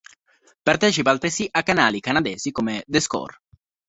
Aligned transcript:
Partecipa 0.63 1.11
altresì 1.11 1.47
a 1.51 1.61
canali 1.61 1.99
canadesi 1.99 2.49
come 2.49 2.83
"The 2.87 2.99
Score". 3.01 3.39